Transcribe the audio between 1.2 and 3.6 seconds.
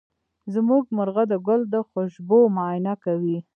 د ګل د خوشبو معاینه کوي.